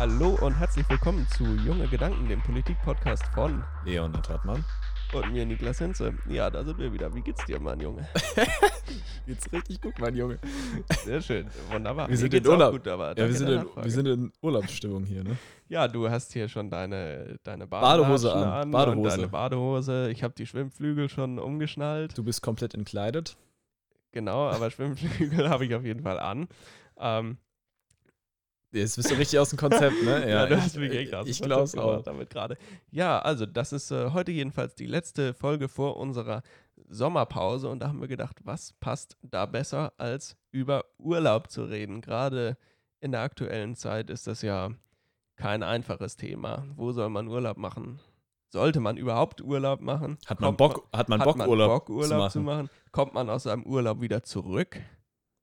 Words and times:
Hallo 0.00 0.30
und 0.40 0.54
herzlich 0.54 0.88
willkommen 0.88 1.28
zu 1.28 1.44
Junge 1.44 1.86
Gedanken, 1.86 2.26
dem 2.26 2.40
Politik-Podcast 2.40 3.26
von 3.34 3.62
Leon 3.84 4.12
Hartmann. 4.28 4.64
Und 5.14 5.32
mir, 5.32 5.44
Niklas 5.46 5.78
Hinze. 5.78 6.14
Ja, 6.28 6.50
da 6.50 6.64
sind 6.64 6.78
wir 6.78 6.92
wieder. 6.92 7.12
Wie 7.14 7.20
geht's 7.20 7.44
dir, 7.44 7.58
Mann, 7.60 7.80
Junge? 7.80 8.06
Geht's 9.26 9.52
richtig 9.52 9.80
gut, 9.80 9.98
mein 9.98 10.14
Junge. 10.16 10.38
Sehr 11.04 11.20
schön. 11.20 11.46
Wunderbar. 11.70 12.08
Wir 12.08 12.16
sind 12.16 12.32
in 12.34 12.46
Urlaub. 12.46 12.72
Gut, 12.72 12.88
aber 12.88 13.10
Ja, 13.16 13.26
wir 13.26 13.34
sind, 13.34 13.48
in, 13.48 13.66
wir 13.76 13.90
sind 13.90 14.06
in 14.08 14.32
Urlaubsstimmung 14.40 15.04
hier, 15.04 15.22
ne? 15.22 15.36
ja, 15.68 15.86
du 15.86 16.08
hast 16.10 16.32
hier 16.32 16.48
schon 16.48 16.70
deine, 16.70 17.36
deine 17.44 17.66
Badehose 17.66 18.32
an, 18.34 18.64
Und 18.66 18.70
Badehose. 18.72 19.16
deine 19.16 19.28
Badehose. 19.28 20.10
Ich 20.10 20.22
habe 20.22 20.34
die 20.36 20.46
Schwimmflügel 20.46 21.08
schon 21.08 21.38
umgeschnallt. 21.38 22.16
Du 22.16 22.24
bist 22.24 22.42
komplett 22.42 22.74
entkleidet. 22.74 23.36
Genau, 24.12 24.48
aber 24.48 24.70
Schwimmflügel 24.70 25.48
habe 25.50 25.64
ich 25.64 25.74
auf 25.74 25.84
jeden 25.84 26.02
Fall 26.02 26.18
an. 26.18 26.48
Ähm, 26.98 27.36
Jetzt 28.72 28.96
bist 28.96 29.10
du 29.10 29.14
richtig 29.16 29.38
aus 29.38 29.50
dem 29.50 29.58
Konzept, 29.58 30.02
ne? 30.04 30.24
Ja, 30.30 30.46
du 30.46 30.54
ich, 30.54 30.60
hast 30.60 30.76
mich 30.76 30.92
echt 30.92 31.14
aus 31.14 31.24
dem 31.24 31.30
Ich 31.30 31.42
gebracht 31.42 31.76
auch. 31.76 32.02
damit 32.02 32.30
gerade. 32.30 32.56
Ja, 32.90 33.18
also 33.18 33.44
das 33.46 33.72
ist 33.72 33.90
äh, 33.90 34.10
heute 34.12 34.30
jedenfalls 34.30 34.74
die 34.74 34.86
letzte 34.86 35.34
Folge 35.34 35.68
vor 35.68 35.96
unserer 35.96 36.42
Sommerpause 36.88 37.68
und 37.68 37.80
da 37.80 37.88
haben 37.88 38.00
wir 38.00 38.08
gedacht, 38.08 38.38
was 38.44 38.72
passt 38.74 39.16
da 39.22 39.46
besser 39.46 39.92
als 39.98 40.36
über 40.52 40.84
Urlaub 40.98 41.50
zu 41.50 41.64
reden? 41.64 42.00
Gerade 42.00 42.56
in 43.00 43.12
der 43.12 43.22
aktuellen 43.22 43.74
Zeit 43.74 44.08
ist 44.08 44.26
das 44.26 44.42
ja 44.42 44.70
kein 45.36 45.62
einfaches 45.62 46.16
Thema. 46.16 46.66
Wo 46.76 46.92
soll 46.92 47.08
man 47.08 47.26
Urlaub 47.26 47.56
machen? 47.56 48.00
Sollte 48.52 48.80
man 48.80 48.96
überhaupt 48.96 49.40
Urlaub 49.40 49.80
machen? 49.80 50.18
Hat 50.26 50.40
man 50.40 50.56
Bock, 50.56 50.88
hat 50.92 51.08
man 51.08 51.20
hat 51.20 51.24
Bock, 51.24 51.36
man 51.36 51.48
Urlaub, 51.48 51.86
Bock, 51.86 51.90
Urlaub 51.90 52.30
zu 52.30 52.40
machen? 52.40 52.68
Kommt 52.92 53.14
man 53.14 53.30
aus 53.30 53.44
seinem 53.44 53.64
Urlaub 53.64 54.00
wieder 54.00 54.22
zurück? 54.22 54.80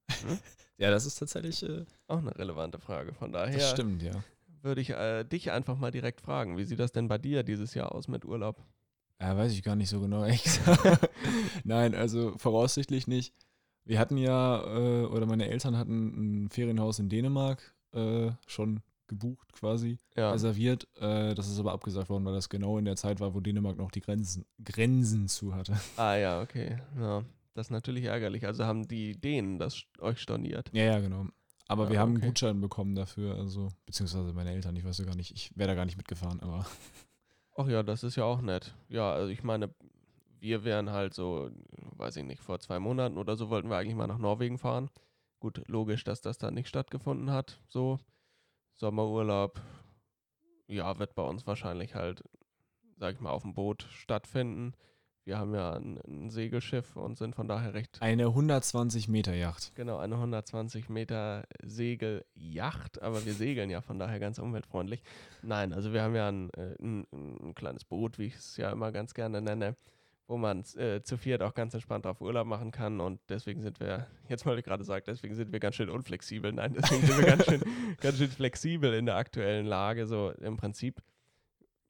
Ja, 0.78 0.92
das 0.92 1.06
ist 1.06 1.16
tatsächlich, 1.16 1.64
äh, 1.64 1.86
Auch 2.08 2.20
eine 2.20 2.38
relevante 2.38 2.80
Frage. 2.80 3.14
Von 3.14 3.32
das 3.32 3.44
daher 3.52 3.60
stimmt, 3.68 4.04
ja. 4.04 4.12
würde 4.62 4.82
ich 4.82 4.92
äh, 4.92 5.24
dich 5.24 5.52
einfach 5.52 5.78
mal 5.78 5.92
direkt 5.92 6.22
fragen. 6.22 6.58
Wie 6.58 6.66
sieht 6.66 6.80
das 6.80 6.92
denn 6.92 7.08
bei 7.08 7.18
dir 7.18 7.44
dieses 7.44 7.74
Jahr 7.74 7.94
aus 7.94 8.08
mit 8.08 8.26
Urlaub? 8.26 8.64
Ja, 9.20 9.36
weiß 9.36 9.52
ich 9.54 9.64
gar 9.64 9.76
nicht 9.76 9.90
so 9.90 10.00
genau, 10.00 10.24
ehrlich 10.26 10.44
gesagt. 10.44 11.10
Nein, 11.64 11.96
also 11.96 12.38
voraussichtlich 12.38 13.08
nicht. 13.08 13.34
Wir 13.86 14.00
hatten 14.00 14.18
ja, 14.18 14.62
äh, 14.78 15.06
oder 15.06 15.26
meine 15.26 15.48
Eltern 15.50 15.78
hatten 15.78 16.44
ein 16.46 16.50
Ferienhaus 16.50 17.00
in 17.00 17.10
Dänemark 17.10 17.74
äh, 17.94 18.32
schon 18.46 18.82
gebucht 19.08 19.54
quasi, 19.54 19.98
Ja. 20.18 20.32
reserviert. 20.34 20.88
Äh, 21.00 21.34
das 21.34 21.48
ist 21.48 21.58
aber 21.60 21.72
abgesagt 21.72 22.10
worden, 22.10 22.26
weil 22.26 22.34
das 22.34 22.50
genau 22.50 22.78
in 22.78 22.84
der 22.86 22.98
Zeit 22.98 23.22
war, 23.22 23.34
wo 23.34 23.40
Dänemark 23.40 23.78
noch 23.78 23.90
die 23.90 24.02
Grenzen, 24.02 24.46
Grenzen 24.64 25.30
zu 25.30 25.56
hatte. 25.56 25.74
Ah 25.96 26.16
ja, 26.16 26.42
okay. 26.42 26.78
Ja, 27.00 27.24
das 27.58 27.68
ist 27.68 27.72
natürlich 27.72 28.04
ärgerlich. 28.04 28.46
Also 28.46 28.66
haben 28.66 28.88
die 28.88 29.20
Dänen 29.20 29.58
das 29.58 29.82
euch 30.00 30.22
storniert. 30.22 30.70
Ja, 30.74 30.84
ja, 30.84 31.00
genau. 31.00 31.26
Aber 31.68 31.88
Ah, 31.88 31.90
wir 31.90 32.00
haben 32.00 32.10
einen 32.10 32.18
okay. 32.18 32.28
Gutschein 32.28 32.62
bekommen 32.62 32.96
dafür, 32.96 33.36
also, 33.36 33.70
beziehungsweise 33.86 34.32
meine 34.32 34.52
Eltern, 34.52 34.76
ich 34.76 34.86
weiß 34.86 35.00
ja 35.00 35.06
gar 35.06 35.16
nicht, 35.16 35.32
ich 35.32 35.52
wäre 35.58 35.68
da 35.68 35.76
gar 35.76 35.86
nicht 35.86 35.98
mitgefahren, 35.98 36.40
aber 36.40 36.66
Ach 37.58 37.68
ja, 37.68 37.82
das 37.82 38.04
ist 38.04 38.16
ja 38.16 38.24
auch 38.24 38.42
nett. 38.42 38.76
Ja, 38.88 39.12
also 39.12 39.32
ich 39.32 39.44
meine, 39.44 39.74
wir 40.40 40.64
wären 40.64 40.92
halt 40.92 41.16
so, 41.16 41.50
weiß 41.98 42.18
ich 42.18 42.24
nicht, 42.24 42.42
vor 42.42 42.60
zwei 42.60 42.80
Monaten 42.80 43.18
oder 43.18 43.36
so 43.36 43.50
wollten 43.50 43.70
wir 43.70 43.78
eigentlich 43.78 43.96
mal 43.96 44.08
nach 44.08 44.20
Norwegen 44.20 44.60
fahren. 44.60 44.90
Gut, 45.40 45.64
logisch, 45.68 46.04
dass 46.04 46.22
das 46.22 46.38
dann 46.38 46.54
nicht 46.54 46.68
stattgefunden 46.68 47.32
hat. 47.32 47.60
So, 47.68 48.00
Sommerurlaub, 48.76 49.60
ja, 50.68 51.00
wird 51.00 51.16
bei 51.16 51.24
uns 51.24 51.48
wahrscheinlich 51.48 51.96
halt, 51.96 52.24
sag 52.98 53.16
ich 53.16 53.20
mal, 53.20 53.32
auf 53.32 53.42
dem 53.42 53.56
Boot 53.56 53.88
stattfinden. 53.90 54.74
Wir 55.28 55.40
haben 55.40 55.54
ja 55.54 55.74
ein, 55.74 56.00
ein 56.08 56.30
Segelschiff 56.30 56.96
und 56.96 57.18
sind 57.18 57.36
von 57.36 57.50
daher 57.50 57.74
recht 57.74 58.02
eine 58.02 58.28
120 58.28 59.10
Meter 59.10 59.34
Yacht. 59.34 59.74
Genau, 59.76 59.98
eine 59.98 60.16
120 60.16 60.88
Meter 60.88 61.44
Segelyacht, 61.62 63.02
aber 63.02 63.26
wir 63.26 63.34
segeln 63.34 63.70
ja 63.70 63.82
von 63.82 64.00
daher 64.00 64.22
ganz 64.22 64.40
umweltfreundlich. 64.40 65.04
Nein, 65.42 65.74
also 65.74 65.92
wir 65.92 66.02
haben 66.02 66.16
ja 66.16 66.30
ein, 66.30 66.50
äh, 66.52 66.76
ein, 66.82 67.06
ein 67.12 67.56
kleines 67.56 67.84
Boot, 67.84 68.18
wie 68.18 68.28
ich 68.28 68.36
es 68.36 68.56
ja 68.56 68.72
immer 68.72 68.94
ganz 68.94 69.14
gerne 69.14 69.42
nenne, 69.42 69.76
wo 70.28 70.38
man 70.38 70.64
äh, 70.78 71.02
zu 71.04 71.18
viert 71.18 71.42
auch 71.42 71.54
ganz 71.54 71.74
entspannt 71.74 72.08
auf 72.08 72.22
Urlaub 72.22 72.48
machen 72.48 72.72
kann 72.72 73.02
und 73.02 73.20
deswegen 73.28 73.62
sind 73.62 73.82
wir, 73.82 74.08
jetzt 74.30 74.46
wollte 74.46 74.60
ich 74.60 74.66
gerade 74.66 74.86
sagen, 74.86 75.04
deswegen 75.08 75.36
sind 75.36 75.52
wir 75.52 75.60
ganz 75.60 75.76
schön 75.76 75.90
unflexibel. 75.90 76.54
Nein, 76.54 76.74
deswegen 76.74 77.06
sind 77.06 77.18
wir 77.18 77.26
ganz 77.26 77.44
schön, 77.44 77.62
ganz 78.00 78.18
schön 78.18 78.30
flexibel 78.30 78.94
in 78.94 79.06
der 79.06 79.18
aktuellen 79.18 79.66
Lage. 79.66 80.08
So 80.08 80.32
im 80.40 80.56
Prinzip 80.56 81.02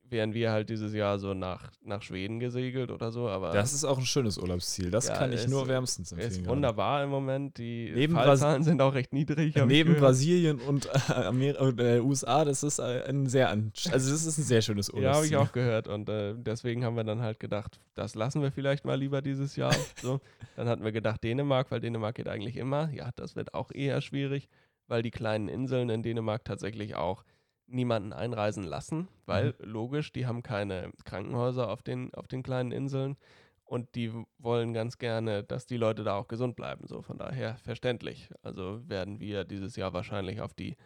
wären 0.09 0.33
wir 0.33 0.51
halt 0.51 0.69
dieses 0.69 0.93
Jahr 0.93 1.19
so 1.19 1.33
nach, 1.33 1.71
nach 1.83 2.01
Schweden 2.01 2.39
gesegelt 2.39 2.91
oder 2.91 3.11
so, 3.11 3.27
aber 3.27 3.51
Das 3.51 3.73
ist 3.73 3.83
auch 3.83 3.97
ein 3.97 4.05
schönes 4.05 4.37
Urlaubsziel. 4.37 4.89
Das 4.91 5.07
Ja, 5.07 5.17
kann 5.17 5.33
ich 5.33 5.41
es 5.41 5.47
nur 5.47 5.67
wärmstens 5.67 6.11
empfehlen. 6.11 6.31
ist 6.31 6.37
gerade. 6.39 6.49
wunderbar 6.49 7.03
im 7.03 7.09
Moment. 7.09 7.57
Die 7.57 7.91
Neben 7.93 8.13
Fallzahlen 8.15 8.63
sind 8.63 8.81
auch 8.81 8.93
recht 8.93 9.13
niedrig. 9.13 9.55
Neben. 9.55 9.95
Brasilien 9.95 10.59
und 10.59 10.89
äh, 11.09 11.53
und, 11.57 11.79
äh, 11.79 11.99
USA, 11.99 12.45
das 12.45 12.63
ist 12.63 12.79
äh, 12.79 13.03
ein 13.07 13.27
sehr, 13.27 13.49
also 13.49 13.71
das 13.91 14.25
ist 14.25 14.37
ein 14.37 14.43
sehr 14.43 14.61
schönes 14.61 14.89
Urlaubsziel. 14.89 15.03
Ja, 15.03 15.15
habe 15.15 15.25
ich 15.25 15.35
auch 15.35 15.51
gehört. 15.51 15.87
Und 15.87 16.09
äh, 16.09 16.33
deswegen 16.37 16.83
haben 16.85 16.95
wir 16.95 17.03
dann 17.03 17.21
halt 17.21 17.39
gedacht, 17.39 17.79
das 17.95 18.15
lassen 18.15 18.41
wir 18.41 18.51
vielleicht 18.51 18.85
mal 18.85 18.97
lieber 18.97 19.21
dieses 19.21 19.55
Jahr. 19.55 19.73
So. 20.01 20.19
Dann 20.55 20.67
hatten 20.69 20.83
wir 20.83 20.91
gedacht, 20.91 21.23
Dänemark, 21.23 21.71
weil 21.71 21.79
Dänemark 21.79 22.15
geht 22.15 22.27
eigentlich 22.27 22.55
immer. 22.57 22.89
Ja, 22.91 23.09
das 23.15 23.35
wird 23.35 23.53
auch 23.53 23.71
eher 23.71 23.99
schwierig, 24.01 24.47
weil 24.87 25.01
die 25.01 25.11
kleinen 25.11 25.47
Inseln 25.47 25.89
in 25.89 26.03
Dänemark 26.03 26.45
tatsächlich 26.45 26.95
auch 26.95 27.23
niemanden 27.67 28.13
einreisen 28.13 28.63
lassen, 28.63 29.07
weil 29.25 29.53
logisch, 29.59 30.11
die 30.11 30.25
haben 30.25 30.43
keine 30.43 30.91
Krankenhäuser 31.05 31.69
auf 31.69 31.81
den, 31.81 32.13
auf 32.13 32.27
den 32.27 32.43
kleinen 32.43 32.71
Inseln 32.71 33.17
und 33.63 33.95
die 33.95 34.11
wollen 34.37 34.73
ganz 34.73 34.97
gerne, 34.97 35.43
dass 35.43 35.65
die 35.65 35.77
Leute 35.77 36.03
da 36.03 36.15
auch 36.15 36.27
gesund 36.27 36.55
bleiben. 36.55 36.87
So 36.87 37.01
von 37.01 37.17
daher 37.17 37.57
verständlich. 37.57 38.29
Also 38.41 38.87
werden 38.87 39.19
wir 39.19 39.43
dieses 39.43 39.75
Jahr 39.75 39.93
wahrscheinlich 39.93 40.39
auf 40.41 40.53
die 40.53 40.77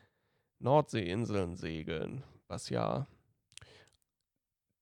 Nordseeinseln 0.59 1.55
segeln, 1.55 2.23
was 2.47 2.69
ja 2.69 3.07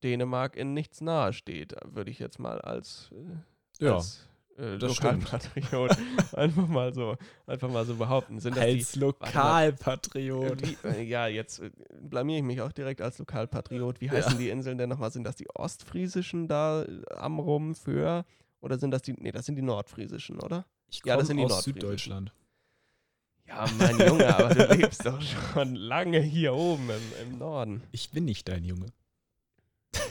Dänemark 0.03 0.55
in 0.55 0.73
nichts 0.73 1.01
nahe 1.01 1.33
steht, 1.33 1.75
würde 1.85 2.11
ich 2.11 2.19
jetzt 2.19 2.39
mal 2.39 2.61
als, 2.61 3.11
äh, 3.11 3.83
Ja, 3.83 3.95
als 3.95 4.29
äh. 4.59 4.75
Lokalpatriot 4.75 5.97
einfach 6.33 6.67
mal 6.67 6.93
so 6.93 7.15
einfach 7.47 7.69
mal 7.69 7.85
so 7.85 7.95
behaupten. 7.95 8.39
Sind 8.39 8.57
das 8.57 8.65
die, 8.65 8.71
als 8.71 8.95
Lokalpatriot. 8.95 10.83
äh, 10.83 11.03
ja, 11.03 11.27
jetzt 11.27 11.59
äh, 11.59 11.71
blamier 12.01 12.37
ich 12.37 12.43
mich 12.43 12.61
auch 12.61 12.71
direkt 12.71 13.01
als 13.01 13.17
Lokalpatriot. 13.17 14.01
Wie 14.01 14.11
heißen 14.11 14.37
die 14.37 14.49
Inseln 14.49 14.77
denn 14.77 14.89
nochmal? 14.89 15.11
Sind 15.11 15.23
das 15.23 15.35
die 15.35 15.49
ostfriesischen 15.49 16.47
da 16.47 16.83
äh, 16.83 17.01
am 17.15 17.39
Rum 17.39 17.75
für? 17.75 18.25
Oder 18.61 18.77
sind 18.77 18.91
das 18.91 19.01
die, 19.01 19.13
nee, 19.13 19.31
das 19.31 19.45
sind 19.45 19.55
die 19.55 19.61
nordfriesischen, 19.61 20.39
oder? 20.39 20.65
Ich 20.89 21.01
Ja, 21.05 21.15
das 21.15 21.27
sind 21.27 21.37
die 21.37 21.45
aus. 21.45 21.63
Süddeutschland. 21.63 22.33
Ja, 23.47 23.65
mein 23.79 23.97
Junge, 23.97 24.35
aber 24.35 24.53
du 24.53 24.63
lebst 24.75 25.05
doch 25.05 25.21
schon 25.21 25.75
lange 25.75 26.19
hier 26.19 26.53
oben 26.53 26.89
im, 26.89 27.31
im 27.31 27.37
Norden. 27.39 27.83
Ich 27.91 28.11
bin 28.11 28.25
nicht 28.25 28.47
dein 28.47 28.63
Junge. 28.63 28.87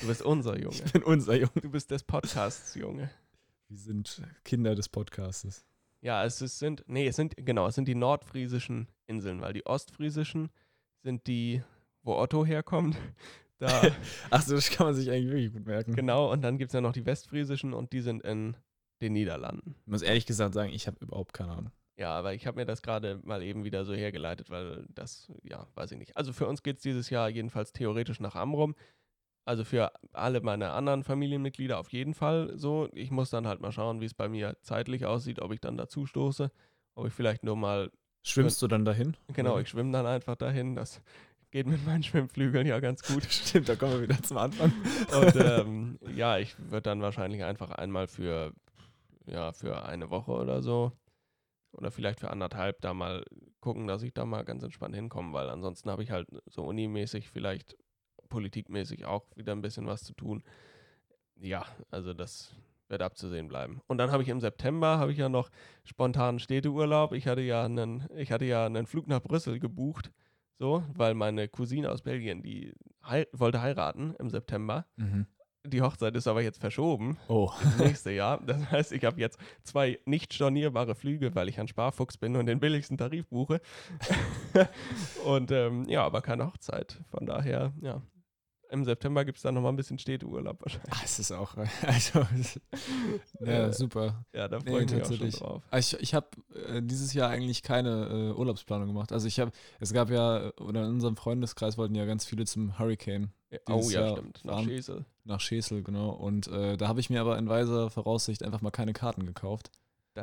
Du 0.00 0.06
bist 0.08 0.22
unser 0.22 0.58
Junge. 0.58 0.75
Ich 0.75 0.92
bin 0.92 1.03
unser 1.04 1.34
Junge. 1.37 1.53
Du 1.60 1.70
bist 1.70 1.91
des 1.91 2.03
Podcasts, 2.03 2.75
Junge. 2.75 3.10
Wir 3.69 3.77
sind 3.77 4.23
Kinder 4.45 4.75
des 4.75 4.89
Podcastes. 4.89 5.67
Ja, 6.01 6.25
es 6.25 6.41
ist, 6.41 6.59
sind, 6.59 6.84
nee, 6.87 7.06
es 7.06 7.17
sind, 7.17 7.34
genau, 7.37 7.67
es 7.67 7.75
sind 7.75 7.87
die 7.87 7.95
nordfriesischen 7.95 8.89
Inseln, 9.06 9.43
weil 9.43 9.53
die 9.53 9.67
ostfriesischen 9.67 10.51
sind 11.03 11.27
die, 11.27 11.62
wo 12.03 12.17
Otto 12.17 12.47
herkommt. 12.47 12.97
Da, 13.59 13.69
Achso, 14.31 14.55
das 14.55 14.71
kann 14.71 14.87
man 14.87 14.95
sich 14.95 15.11
eigentlich 15.11 15.31
wirklich 15.31 15.53
gut 15.53 15.67
merken. 15.67 15.95
genau, 15.95 16.33
und 16.33 16.41
dann 16.41 16.56
gibt 16.56 16.71
es 16.71 16.73
ja 16.73 16.81
noch 16.81 16.93
die 16.93 17.05
westfriesischen 17.05 17.75
und 17.75 17.93
die 17.93 18.01
sind 18.01 18.23
in 18.23 18.56
den 19.03 19.12
Niederlanden. 19.12 19.75
Ich 19.85 19.91
muss 19.91 20.03
ehrlich 20.03 20.25
gesagt 20.25 20.55
sagen, 20.55 20.73
ich 20.73 20.87
habe 20.87 20.97
überhaupt 21.00 21.35
keine 21.35 21.53
Ahnung. 21.53 21.73
Ja, 21.99 22.12
aber 22.12 22.33
ich 22.33 22.47
habe 22.47 22.56
mir 22.56 22.65
das 22.65 22.81
gerade 22.81 23.21
mal 23.25 23.43
eben 23.43 23.65
wieder 23.65 23.85
so 23.85 23.93
hergeleitet, 23.93 24.49
weil 24.49 24.87
das, 24.89 25.31
ja, 25.43 25.67
weiß 25.75 25.93
ich 25.93 25.99
nicht. 25.99 26.17
Also 26.17 26.32
für 26.32 26.47
uns 26.47 26.62
geht 26.62 26.76
es 26.76 26.82
dieses 26.82 27.11
Jahr 27.11 27.29
jedenfalls 27.29 27.73
theoretisch 27.73 28.21
nach 28.21 28.37
Amrum. 28.37 28.76
Also 29.49 29.65
für 29.65 29.91
alle 30.12 30.43
meine 30.43 30.73
anderen 30.73 31.05
Familienmitglieder 31.05 31.79
auf 31.79 31.89
jeden 31.89 32.12
Fall 32.12 32.53
so. 32.56 32.91
Ich 32.93 33.11
muss 33.11 33.31
dann 33.31 33.47
halt 33.47 33.62
mal 33.62 33.73
schauen, 33.73 34.03
wie 34.03 34.05
es 34.05 34.12
bei 34.12 34.29
mir 34.29 34.59
zeitlich 34.61 35.06
aussieht, 35.06 35.41
ob 35.41 35.53
ich 35.55 35.61
dann 35.62 35.79
dazu 35.79 36.05
stoße, 36.05 36.50
ob 36.95 37.06
ich 37.06 37.15
vielleicht 37.15 37.45
nur 37.45 37.56
mal, 37.56 37.91
Schwimmst 38.23 38.61
du 38.61 38.69
dann 38.69 38.85
dahin? 38.85 39.17
genau, 39.33 39.59
ich 39.59 39.71
schwimme 39.71 39.91
dann 39.91 40.05
einfach 40.05 40.37
dahin. 40.37 40.75
Das 40.75 41.00
geht 41.50 41.67
mit 41.67 41.87
meinen 41.87 42.03
Schwimmflügeln 42.03 42.67
ja 42.67 42.79
ganz 42.79 43.03
gut. 43.03 43.25
Stimmt, 43.31 43.71
da 43.71 43.77
kommen 43.77 43.93
wir 43.93 44.03
wieder 44.03 44.23
zum 44.23 44.37
Anfang. 44.37 44.71
Und 45.19 45.37
ähm, 45.43 45.99
ja, 46.15 46.37
ich 46.37 46.55
würde 46.59 46.83
dann 46.83 47.00
wahrscheinlich 47.00 47.43
einfach 47.43 47.71
einmal 47.71 48.06
für, 48.06 48.53
ja, 49.25 49.53
für 49.53 49.87
eine 49.87 50.11
Woche 50.11 50.33
oder 50.33 50.61
so 50.61 50.93
oder 51.73 51.91
vielleicht 51.91 52.21
für 52.21 52.29
anderthalb 52.29 52.83
da 52.83 52.93
mal 52.93 53.25
gucken, 53.61 53.87
dass 53.87 54.03
ich 54.03 54.12
da 54.12 54.27
mal 54.27 54.45
ganz 54.45 54.62
entspannt 54.62 54.95
hinkomme, 54.95 55.33
weil 55.33 55.49
ansonsten 55.49 55.91
habe 55.91 56.03
ich 56.03 56.11
halt 56.11 56.29
so 56.45 56.65
unimäßig, 56.65 57.31
vielleicht 57.31 57.79
politikmäßig 58.28 59.04
auch 59.04 59.25
wieder 59.36 59.52
ein 59.52 59.62
bisschen 59.62 59.86
was 59.86 60.02
zu 60.02 60.14
tun. 60.14 60.42
Ja, 61.40 61.64
also 61.90 62.14
das 62.14 62.54
wird 62.88 63.02
abzusehen 63.02 63.48
bleiben. 63.48 63.80
Und 63.86 63.98
dann 63.98 64.10
habe 64.10 64.22
ich 64.22 64.28
im 64.28 64.40
September 64.40 64.98
habe 64.98 65.12
ich 65.12 65.19
ja 65.19 65.28
noch 65.28 65.50
spontanen 65.84 66.40
Städteurlaub. 66.40 67.12
Ich 67.12 67.26
hatte 67.26 67.42
ja 67.42 67.64
einen, 67.64 68.06
ich 68.16 68.32
hatte 68.32 68.46
ja 68.46 68.66
einen 68.66 68.86
Flug 68.86 69.06
nach 69.06 69.20
Brüssel 69.22 69.58
gebucht, 69.58 70.10
so, 70.58 70.82
weil 70.94 71.14
meine 71.14 71.48
Cousine 71.48 71.90
aus 71.90 72.02
Belgien, 72.02 72.42
die 72.42 72.72
hei 73.04 73.26
wollte 73.32 73.60
heiraten 73.60 74.14
im 74.19 74.30
September. 74.30 74.86
Mhm. 74.96 75.26
Die 75.66 75.82
Hochzeit 75.82 76.16
ist 76.16 76.26
aber 76.26 76.40
jetzt 76.40 76.60
verschoben 76.60 77.19
Oh. 77.28 77.50
ins 77.62 77.78
nächste 77.78 78.10
Jahr. 78.10 78.40
Das 78.44 78.70
heißt, 78.70 78.92
ich 78.92 79.04
habe 79.04 79.20
jetzt 79.20 79.38
zwei 79.64 79.98
nicht 80.06 80.32
stornierbare 80.32 80.94
Flüge, 80.94 81.34
weil 81.34 81.48
ich 81.48 81.60
ein 81.60 81.69
Sparfuchs 81.69 82.16
bin 82.16 82.36
und 82.36 82.46
den 82.46 82.60
billigsten 82.60 82.96
Tarif 82.96 83.28
buche. 83.28 83.60
und 85.26 85.50
ähm, 85.50 85.84
ja, 85.88 86.04
aber 86.04 86.22
keine 86.22 86.46
Hochzeit. 86.46 86.98
Von 87.10 87.26
daher, 87.26 87.72
ja. 87.82 88.00
Im 88.70 88.85
September 88.85 89.25
gibt 89.25 89.38
es 89.38 89.43
dann 89.43 89.55
nochmal 89.55 89.73
ein 89.73 89.76
bisschen 89.76 89.99
Städteurlaub 89.99 90.61
wahrscheinlich. 90.61 90.93
Ah, 90.93 91.00
es 91.05 91.19
ist 91.19 91.32
auch, 91.32 91.56
also, 91.82 92.26
ja, 93.41 93.73
super. 93.73 94.25
Ja, 94.35 94.49
da 94.49 94.59
Nee, 94.59 94.70
freue 94.70 94.85
ich 94.85 94.91
mich 94.91 95.03
auch 95.03 95.12
schon 95.12 95.31
drauf. 95.31 95.62
Also 95.70 95.97
Ich, 95.97 96.03
ich 96.03 96.15
habe 96.15 96.29
äh, 96.55 96.82
dieses 96.82 97.15
Jahr 97.15 97.31
eigentlich 97.31 97.62
keine 97.62 98.09
äh, 98.09 98.38
Urlaubsplanung 98.38 98.88
gemacht. 98.88 99.12
Also 99.12 99.26
ich 99.26 99.41
habe, 99.41 99.53
es 99.81 99.93
gab 99.93 100.11
ja, 100.11 100.53
oder 100.59 100.85
in 100.85 100.91
unserem 100.91 101.17
Freundeskreis 101.17 101.79
wollten 101.79 101.94
ja 101.94 102.05
ganz 102.05 102.25
viele 102.26 102.44
zum 102.44 102.79
Hurricane 102.79 103.32
Ja, 103.50 103.59
oh 103.70 103.88
ja, 103.88 104.00
Jahr 104.00 104.17
stimmt. 104.17 104.44
Nach. 104.44 104.62
Schesel. 104.62 105.05
nach 105.25 105.41
Schesel, 105.41 105.82
genau. 105.82 106.11
Und 106.11 106.49
äh, 106.49 106.76
da 106.76 106.88
habe 106.88 107.00
ich 107.00 107.09
mir 107.09 107.21
aber 107.21 107.38
in 107.38 107.49
weiser 107.49 107.88
Voraussicht 107.91 108.43
einfach 108.43 108.61
mal 108.61 108.71
keine 108.71 108.93
Karten 108.93 109.25
gekauft. 109.25 109.71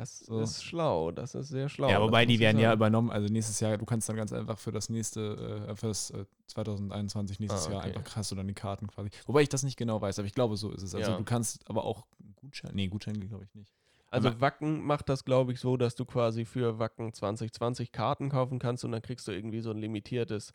Das 0.00 0.18
So. 0.20 0.40
ist 0.40 0.62
schlau. 0.62 1.10
Das 1.10 1.34
ist 1.34 1.48
sehr 1.48 1.68
schlau. 1.68 1.88
ja, 1.88 2.00
wobei 2.02 2.26
die 2.26 2.38
werden 2.38 2.58
ja 2.58 2.72
übernommen. 2.72 3.10
Also 3.10 3.32
nächstes 3.32 3.60
Jahr, 3.60 3.76
du 3.78 3.84
kannst 3.86 4.08
dann 4.08 4.16
ganz 4.16 4.32
einfach 4.32 4.58
für 4.58 4.72
das 4.72 4.88
nächste, 4.90 5.66
äh, 5.68 5.74
für 5.76 5.86
das 5.88 6.10
äh, 6.10 6.24
2021 6.48 7.40
nächstes 7.40 7.66
Ah, 7.68 7.70
Jahr 7.72 7.80
okay. 7.86 7.94
einfach 7.96 8.16
hast 8.16 8.30
du 8.30 8.34
dann 8.36 8.46
die 8.48 8.54
Karten 8.54 8.86
quasi. 8.88 9.10
Wobei 9.26 9.42
ich 9.42 9.48
das 9.48 9.62
nicht 9.62 9.76
genau 9.76 10.00
weiß, 10.00 10.18
aber 10.18 10.26
ich 10.26 10.34
glaube, 10.34 10.56
so 10.56 10.70
ist 10.70 10.82
es. 10.82 10.94
Also 10.94 11.12
Ja. 11.12 11.16
du 11.16 11.24
kannst 11.24 11.68
aber 11.68 11.84
auch 11.84 12.06
Gutschein, 12.36 12.72
nee, 12.74 12.88
Gutschein 12.88 13.20
glaube 13.26 13.44
ich 13.44 13.54
nicht. 13.54 13.72
Also 14.10 14.28
Aber- 14.28 14.40
Wacken 14.40 14.84
macht 14.84 15.08
das, 15.08 15.24
glaube 15.24 15.52
ich, 15.52 15.60
so, 15.60 15.76
dass 15.76 15.94
du 15.94 16.04
quasi 16.04 16.44
für 16.44 16.78
Wacken 16.78 17.12
2020 17.12 17.90
Karten 17.92 18.28
kaufen 18.28 18.58
kannst 18.58 18.84
und 18.84 18.92
dann 18.92 19.02
kriegst 19.02 19.26
du 19.28 19.32
irgendwie 19.32 19.60
so 19.60 19.70
ein 19.70 19.78
limitiertes, 19.78 20.52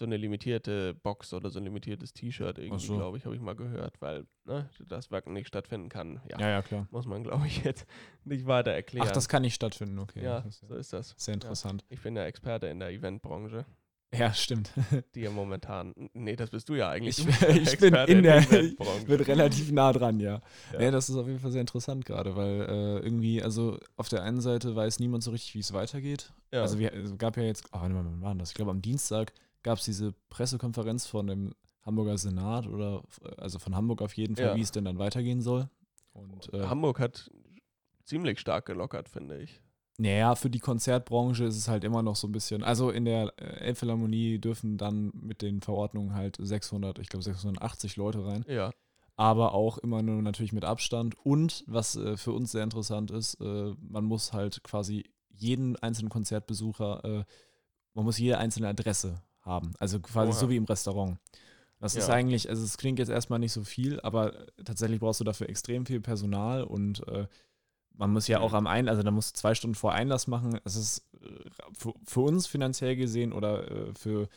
so 0.00 0.06
eine 0.06 0.16
limitierte 0.16 0.94
Box 0.94 1.34
oder 1.34 1.50
so 1.50 1.60
ein 1.60 1.64
limitiertes 1.64 2.14
T-Shirt 2.14 2.58
irgendwie, 2.58 2.86
so. 2.86 2.96
glaube 2.96 3.18
ich, 3.18 3.26
habe 3.26 3.34
ich 3.36 3.40
mal 3.42 3.54
gehört, 3.54 4.00
weil 4.00 4.24
ne, 4.46 4.68
das 4.88 5.10
Wacken 5.10 5.34
nicht 5.34 5.46
stattfinden 5.46 5.90
kann. 5.90 6.22
Ja, 6.26 6.40
Ja, 6.40 6.48
ja, 6.48 6.62
klar. 6.62 6.88
muss 6.90 7.04
man, 7.04 7.22
glaube 7.22 7.46
ich, 7.46 7.58
jetzt 7.64 7.86
nicht 8.24 8.46
weiter 8.46 8.72
erklären. 8.72 9.06
Ach, 9.06 9.12
das 9.12 9.28
kann 9.28 9.42
nicht 9.42 9.54
stattfinden, 9.54 9.98
okay. 9.98 10.24
ja, 10.24 10.38
ist 10.38 10.60
so 10.66 10.74
ist 10.74 10.94
das. 10.94 11.14
sehr 11.18 11.34
interessant. 11.34 11.84
Ich 11.90 12.00
bin 12.00 12.16
ja 12.16 12.24
Experte 12.24 12.66
in 12.68 12.80
der 12.80 12.88
Eventbranche, 12.88 13.66
Ja, 14.14 14.32
stimmt. 14.32 14.72
die 15.14 15.20
ja 15.20 15.30
momentan, 15.30 15.92
nee, 16.14 16.34
das 16.34 16.48
bist 16.48 16.70
du 16.70 16.76
ja 16.76 16.88
eigentlich. 16.88 17.18
Ich, 17.18 17.42
ich 17.48 17.78
bin 17.78 17.92
in 17.94 18.22
der, 18.22 18.38
ich 18.40 18.76
bin 19.06 19.20
relativ 19.20 19.70
nah 19.70 19.92
dran, 19.92 20.18
ja. 20.18 20.40
Ja. 20.72 20.80
ja. 20.80 20.90
das 20.90 21.10
ist 21.10 21.16
auf 21.16 21.26
jeden 21.26 21.40
Fall 21.40 21.52
sehr 21.52 21.60
interessant 21.60 22.06
gerade, 22.06 22.36
weil 22.36 22.62
äh, 22.62 22.98
irgendwie, 23.00 23.42
also 23.42 23.78
auf 23.98 24.08
der 24.08 24.22
einen 24.22 24.40
Seite 24.40 24.74
weiß 24.74 24.98
niemand 24.98 25.24
so 25.24 25.30
richtig, 25.30 25.54
wie 25.54 25.60
es 25.60 25.74
weitergeht. 25.74 26.32
Ja. 26.54 26.62
Also 26.62 26.78
wir, 26.78 26.94
es 26.94 27.18
gab 27.18 27.36
ja 27.36 27.42
jetzt, 27.42 27.66
oh, 27.72 27.80
warte 27.82 27.92
mal, 27.92 28.06
wann 28.06 28.22
war 28.22 28.34
das? 28.34 28.48
Ich 28.48 28.54
glaube 28.54 28.70
am 28.70 28.80
Dienstag 28.80 29.34
gab 29.62 29.78
es 29.78 29.84
diese 29.84 30.12
Pressekonferenz 30.30 31.06
von 31.06 31.26
dem 31.26 31.54
Hamburger 31.82 32.18
Senat 32.18 32.66
oder 32.66 33.02
also 33.38 33.58
von 33.58 33.74
Hamburg 33.74 34.02
auf 34.02 34.14
jeden 34.14 34.36
Fall, 34.36 34.44
Ja. 34.46 34.56
wie 34.56 34.60
es 34.62 34.70
denn 34.72 34.84
dann 34.84 34.98
weitergehen 34.98 35.40
soll. 35.40 35.68
Und 36.12 36.52
äh, 36.52 36.66
Hamburg 36.66 36.98
hat 37.00 37.30
ziemlich 38.04 38.40
stark 38.40 38.66
gelockert, 38.66 39.08
finde 39.08 39.38
ich. 39.42 39.60
naja, 39.98 40.34
für 40.34 40.50
die 40.50 40.58
Konzertbranche 40.60 41.44
ist 41.44 41.56
es 41.56 41.68
halt 41.68 41.84
immer 41.84 42.02
noch 42.02 42.16
so 42.16 42.26
ein 42.26 42.32
bisschen, 42.32 42.62
also 42.62 42.90
in 42.90 43.04
der 43.04 43.32
äh, 43.38 43.66
Elbphilharmonie 43.66 44.38
dürfen 44.38 44.76
dann 44.78 45.10
mit 45.14 45.42
den 45.42 45.60
Verordnungen 45.60 46.14
halt 46.14 46.36
600, 46.40 46.98
ich 46.98 47.08
glaube 47.08 47.22
680 47.22 47.96
Leute 47.96 48.24
rein. 48.24 48.44
Ja, 48.48 48.72
aber 49.16 49.52
auch 49.52 49.76
immer 49.78 50.02
nur 50.02 50.22
natürlich 50.22 50.52
mit 50.54 50.64
Abstand. 50.64 51.14
Und 51.24 51.64
was 51.66 51.96
äh, 51.96 52.16
für 52.16 52.32
uns 52.32 52.52
sehr 52.52 52.64
interessant 52.64 53.10
ist, 53.10 53.34
äh, 53.40 53.74
man 53.78 54.04
muss 54.06 54.32
halt 54.32 54.62
quasi 54.62 55.04
jeden 55.28 55.76
einzelnen 55.76 56.08
Konzertbesucher, 56.08 57.04
äh, 57.04 57.24
man 57.94 58.04
muss 58.06 58.18
jede 58.18 58.38
einzelne 58.38 58.68
Adresse 58.68 59.22
haben. 59.42 59.72
Also 59.78 60.00
quasi 60.00 60.32
Oha. 60.32 60.38
so 60.38 60.50
wie 60.50 60.56
im 60.56 60.64
Restaurant. 60.64 61.18
Das 61.78 61.94
ist 61.94 62.08
Ja. 62.08 62.14
eigentlich, 62.14 62.48
also 62.50 62.62
es 62.62 62.76
klingt 62.76 62.98
jetzt 62.98 63.08
erstmal 63.08 63.38
nicht 63.38 63.52
so 63.52 63.64
viel, 63.64 64.00
aber 64.00 64.46
tatsächlich 64.64 65.00
brauchst 65.00 65.20
du 65.20 65.24
dafür 65.24 65.48
extrem 65.48 65.86
viel 65.86 66.00
Personal 66.00 66.62
und 66.64 67.06
äh, 67.08 67.26
man 67.96 68.12
muss 68.12 68.28
ja 68.28 68.38
Mhm. 68.38 68.44
auch 68.44 68.52
am 68.52 68.66
Ein, 68.66 68.88
also 68.88 69.02
da 69.02 69.10
musst 69.10 69.36
du 69.36 69.40
zwei 69.40 69.54
Stunden 69.54 69.74
vor 69.74 69.92
Einlass 69.92 70.26
machen. 70.26 70.58
Es 70.64 70.76
ist 70.76 71.06
äh, 71.22 71.50
für, 71.72 71.94
für 72.04 72.20
uns 72.20 72.46
finanziell 72.46 72.96
gesehen 72.96 73.32
oder 73.32 73.70
äh, 73.70 73.94
für 73.94 74.28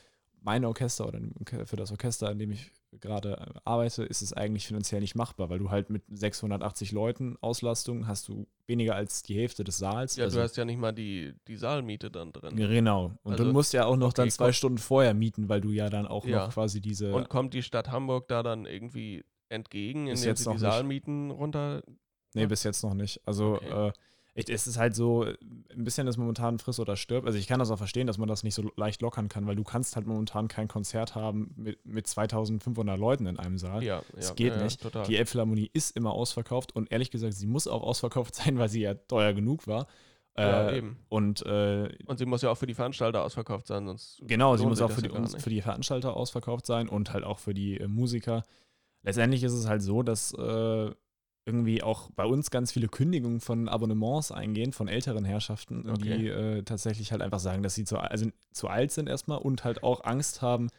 mein 0.44 0.66
Orchester 0.66 1.08
oder 1.08 1.20
für 1.66 1.76
das 1.76 1.92
Orchester, 1.92 2.32
in 2.32 2.40
dem 2.40 2.52
ich 2.52 2.72
gerade 3.00 3.38
äh, 3.38 3.60
arbeite, 3.66 4.04
ist 4.04 4.22
es 4.22 4.34
eigentlich 4.34 4.68
finanziell 4.68 5.02
nicht 5.02 5.16
machbar, 5.16 5.50
weil 5.50 5.58
du 5.60 5.72
halt 5.72 5.90
mit 5.90 6.04
680 6.10 6.92
Leuten 6.92 7.38
Auslastung 7.42 8.08
hast 8.08 8.28
du 8.28 8.46
weniger 8.68 8.96
als 8.96 9.24
die 9.24 9.36
Hälfte 9.36 9.64
des 9.64 9.78
Saals. 9.80 10.16
ja 10.16 10.26
also, 10.26 10.38
du 10.38 10.44
hast 10.44 10.58
ja 10.58 10.66
nicht 10.66 10.78
mal 10.78 10.92
die, 10.92 11.34
die 11.48 11.56
Saalmiete 11.56 12.12
dann 12.12 12.32
drin. 12.32 12.56
Genau. 12.56 13.18
Und 13.24 13.32
Also, 13.34 13.46
du 13.46 13.52
musst 13.52 13.74
ja 13.74 13.86
auch 13.86 13.96
noch 13.98 14.14
dann 14.14 14.24
okay, 14.26 14.32
zwei 14.32 14.46
komm. 14.46 14.54
Stunden 14.54 14.78
vorher 14.78 15.14
mieten, 15.14 15.50
weil 15.50 15.62
du 15.62 15.72
ja 15.72 15.90
dann 15.90 16.06
auch 16.06 16.26
Ja. 16.26 16.46
noch 16.46 16.54
quasi 16.54 16.82
diese. 16.82 17.14
Und 17.14 17.30
kommt 17.30 17.54
die 17.54 17.64
Stadt 17.64 17.90
Hamburg 17.90 18.28
da 18.28 18.44
dann 18.44 18.66
irgendwie 18.66 19.24
entgegen, 19.50 20.08
indem 20.08 20.24
jetzt 20.24 20.40
sie 20.44 20.46
noch 20.46 20.54
die. 20.56 20.60
Saalmieten 20.60 21.32
runter. 21.32 21.82
Nee, 22.36 22.48
bis 22.48 22.64
jetzt 22.64 22.84
noch 22.84 22.94
nicht. 22.96 23.22
Also 23.26 23.56
Okay. 23.56 23.88
äh, 23.90 23.92
ich, 24.36 24.50
es 24.50 24.66
ist 24.66 24.78
halt 24.78 24.96
so, 24.96 25.26
äh, 25.26 25.38
ein 25.76 25.84
bisschen 25.84 26.08
ist 26.08 26.18
momentan 26.18 26.58
friss 26.60 26.80
oder 26.80 26.96
stirb. 26.96 27.26
Also 27.26 27.38
ich 27.38 27.48
kann 27.48 27.60
das 27.60 27.70
auch 27.70 27.78
verstehen, 27.78 28.08
dass 28.08 28.18
man 28.18 28.28
das 28.28 28.44
nicht 28.44 28.56
so 28.56 28.72
leicht 28.76 29.02
lockern 29.02 29.30
kann, 29.30 29.46
weil 29.46 29.56
du 29.56 29.64
kannst 29.64 29.96
halt 29.96 30.08
momentan 30.08 30.48
kein 30.48 30.68
Konzert 30.68 31.14
haben 31.16 31.54
mit, 31.56 31.86
mit 31.86 32.08
2500 32.08 32.98
Leuten 32.98 33.28
in 33.28 33.38
einem 33.38 33.58
Saal. 33.58 33.84
Ja, 33.84 34.02
Das 34.16 34.30
ja, 34.30 34.36
geht 34.36 34.56
ja, 34.56 34.64
nicht. 34.64 34.82
Total. 34.82 35.06
Die 35.06 35.18
Elbphilharmonie 35.18 35.70
ist 35.74 35.96
immer 35.96 36.12
ausverkauft 36.14 36.76
und 36.76 36.92
ehrlich 36.92 37.12
gesagt, 37.12 37.34
sie 37.34 37.48
muss 37.48 37.68
auch 37.68 37.84
ausverkauft 37.84 38.34
sein, 38.44 38.58
weil 38.58 38.70
sie 38.70 38.82
ja 38.82 38.96
teuer 38.96 39.34
genug 39.34 39.68
war. 39.68 39.86
ja, 40.36 40.70
Äh, 40.70 40.78
eben. 40.80 40.98
und 41.10 41.46
äh, 41.46 41.90
Und 42.08 42.18
sie 42.18 42.26
muss 42.26 42.42
ja 42.42 42.50
auch 42.50 42.58
für 42.58 42.66
die 42.66 42.74
Veranstalter 42.74 43.24
ausverkauft 43.24 43.68
sein, 43.68 43.86
sonst. 43.86 44.20
Genau, 44.26 44.58
sie 44.58 44.66
muss 44.66 44.82
auch 44.82 44.88
das 44.88 44.96
für 44.96 45.04
die, 45.04 45.10
uns, 45.10 45.36
für 45.36 45.52
die 45.52 45.62
Veranstalter 45.62 46.16
ausverkauft 46.18 46.66
sein 46.66 46.90
und 46.90 47.14
halt 47.14 47.24
auch 47.24 47.38
für 47.38 47.54
die 47.54 47.80
äh, 47.80 47.88
Musiker. 47.88 48.42
Letztendlich 49.04 49.44
ist 49.44 49.54
es 49.54 49.68
halt 49.68 49.84
so, 49.84 50.02
dass 50.02 50.34
äh, 50.34 50.92
irgendwie 51.46 51.84
auch 51.84 52.10
bei 52.12 52.26
uns 52.26 52.52
ganz 52.52 52.72
viele 52.72 52.88
Kündigungen 52.88 53.42
von 53.42 53.68
Abonnements 53.68 54.32
eingehen, 54.32 54.72
von 54.72 54.88
älteren 54.88 55.26
Herrschaften, 55.26 55.90
Okay. 55.90 56.18
die 56.18 56.28
äh, 56.28 56.64
tatsächlich 56.64 57.12
halt 57.12 57.22
einfach 57.22 57.40
sagen, 57.40 57.64
dass 57.64 57.76
sie 57.76 57.84
zu, 57.84 57.98
also 57.98 58.28
zu 58.52 58.68
alt 58.70 58.92
sind 58.92 59.10
erstmal 59.10 59.40
und 59.40 59.64
halt 59.64 59.84
auch 59.84 60.04
Angst 60.06 60.42
haben, 60.42 60.70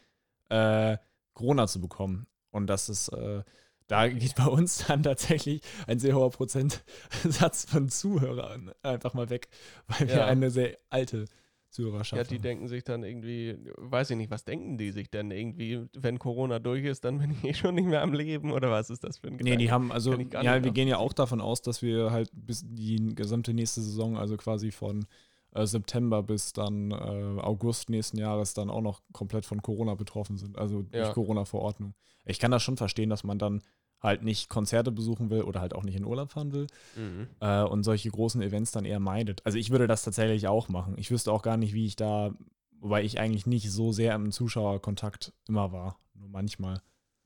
äh, 0.48 0.96
Corona 1.34 1.66
zu 1.66 1.80
bekommen. 1.80 2.26
Und 2.50 2.68
das 2.68 2.88
ist, 2.88 3.08
äh, 3.08 3.42
da 3.88 4.08
geht 4.08 4.36
bei 4.36 4.46
uns 4.46 4.78
dann 4.88 5.02
tatsächlich 5.02 5.60
ein 5.86 5.98
sehr 5.98 6.14
hoher 6.14 6.30
Prozentsatz 6.30 7.66
von 7.68 7.88
Zuhörern 7.90 8.72
einfach 8.82 9.12
mal 9.14 9.28
weg, 9.30 9.48
weil 9.88 10.08
wir 10.08 10.16
Ja. 10.16 10.26
eine 10.26 10.50
sehr 10.50 10.78
alte 10.88 11.26
Zuhörerschaft 11.74 12.16
Ja, 12.16 12.24
die 12.36 12.40
denken 12.40 12.68
sich 12.68 12.84
dann 12.84 13.02
irgendwie, 13.02 13.58
weiß 13.76 14.10
ich 14.10 14.16
nicht, 14.16 14.30
was 14.30 14.44
denken 14.44 14.78
die 14.78 14.90
sich 14.92 15.10
denn 15.10 15.30
irgendwie, 15.30 15.86
wenn 15.94 16.18
Corona 16.18 16.58
durch 16.58 16.84
ist, 16.84 17.04
dann 17.04 17.18
bin 17.18 17.32
ich 17.32 17.44
eh 17.44 17.54
schon 17.54 17.74
nicht 17.74 17.86
mehr 17.86 18.02
am 18.02 18.12
Leben 18.14 18.52
oder 18.52 18.70
was 18.70 18.90
ist 18.90 19.04
das 19.04 19.18
für 19.18 19.26
ein 19.26 19.34
Nee, 19.34 19.38
Gedanke? 19.38 19.58
die 19.58 19.70
haben, 19.70 19.92
also, 19.92 20.14
ja, 20.14 20.62
wir 20.64 20.70
gehen 20.70 20.88
ja 20.88 20.98
auch 20.98 21.12
davon 21.12 21.40
aus, 21.40 21.60
dass 21.62 21.82
wir 21.82 22.10
halt 22.12 22.30
bis 22.32 22.64
die 22.66 23.14
gesamte 23.14 23.52
nächste 23.52 23.82
Saison, 23.82 24.16
also 24.16 24.36
quasi 24.36 24.70
von 24.70 25.04
äh, 25.52 25.66
September 25.66 26.22
bis 26.22 26.52
dann 26.52 26.90
äh, 26.92 26.94
August 26.94 27.90
nächsten 27.90 28.18
Jahres 28.18 28.54
dann 28.54 28.70
auch 28.70 28.80
noch 28.80 29.02
komplett 29.12 29.44
von 29.44 29.60
Corona 29.60 29.94
betroffen 29.94 30.36
sind, 30.38 30.56
also 30.56 30.82
durch 30.82 31.08
Ja. 31.08 31.12
Corona-Verordnung. 31.12 31.94
Ich 32.24 32.38
kann 32.38 32.50
das 32.50 32.62
schon 32.62 32.76
verstehen, 32.76 33.10
dass 33.10 33.24
man 33.24 33.38
dann 33.38 33.62
halt 34.04 34.22
nicht 34.22 34.48
Konzerte 34.48 34.92
besuchen 34.92 35.30
will 35.30 35.42
oder 35.42 35.60
halt 35.60 35.74
auch 35.74 35.82
nicht 35.82 35.96
in 35.96 36.04
Urlaub 36.04 36.30
fahren 36.30 36.52
will 36.52 36.66
Mhm. 36.96 37.26
äh, 37.40 37.62
und 37.62 37.82
solche 37.82 38.10
großen 38.10 38.40
Events 38.42 38.70
dann 38.70 38.84
eher 38.84 39.00
meidet. 39.00 39.44
Also 39.44 39.58
ich 39.58 39.70
würde 39.70 39.86
das 39.88 40.04
tatsächlich 40.04 40.46
auch 40.46 40.68
machen. 40.68 40.94
Ich 40.98 41.10
wüsste 41.10 41.32
auch 41.32 41.42
gar 41.42 41.56
nicht, 41.56 41.72
wie 41.74 41.86
ich 41.86 41.96
da, 41.96 42.32
wobei 42.80 43.02
ich 43.02 43.18
eigentlich 43.18 43.46
nicht 43.46 43.70
so 43.72 43.90
sehr 43.92 44.14
im 44.14 44.30
Zuschauerkontakt 44.30 45.32
immer 45.48 45.72
war, 45.72 45.98
nur 46.14 46.28
manchmal. 46.28 46.80